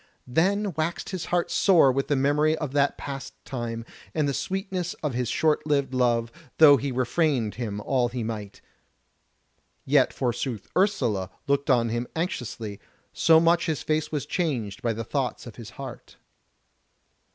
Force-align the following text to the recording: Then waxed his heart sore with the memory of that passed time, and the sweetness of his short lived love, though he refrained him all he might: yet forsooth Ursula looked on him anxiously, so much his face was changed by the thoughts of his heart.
Then 0.25 0.73
waxed 0.73 1.09
his 1.09 1.25
heart 1.25 1.51
sore 1.51 1.91
with 1.91 2.07
the 2.07 2.15
memory 2.15 2.57
of 2.57 2.71
that 2.71 2.97
passed 2.97 3.35
time, 3.45 3.85
and 4.15 4.27
the 4.27 4.33
sweetness 4.33 4.95
of 5.03 5.13
his 5.13 5.29
short 5.29 5.67
lived 5.67 5.93
love, 5.93 6.31
though 6.57 6.77
he 6.77 6.91
refrained 6.91 7.53
him 7.53 7.79
all 7.79 8.09
he 8.09 8.23
might: 8.23 8.61
yet 9.85 10.11
forsooth 10.11 10.67
Ursula 10.75 11.29
looked 11.45 11.69
on 11.69 11.89
him 11.89 12.07
anxiously, 12.15 12.79
so 13.13 13.39
much 13.39 13.67
his 13.67 13.83
face 13.83 14.11
was 14.11 14.25
changed 14.25 14.81
by 14.81 14.91
the 14.93 15.03
thoughts 15.03 15.45
of 15.45 15.57
his 15.57 15.69
heart. 15.77 16.15